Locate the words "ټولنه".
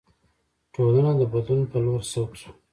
0.73-1.11